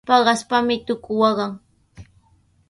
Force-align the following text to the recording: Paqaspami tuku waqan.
Paqaspami 0.07 0.75
tuku 0.87 1.11
waqan. 1.21 1.51